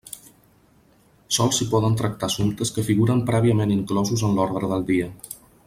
[1.37, 5.13] Sols s'hi poden tractar assumptes que figuren prèviament inclosos en l'ordre del dia.